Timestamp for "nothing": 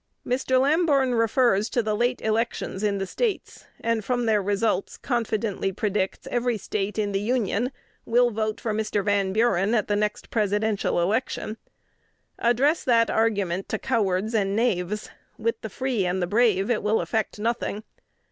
17.37-17.83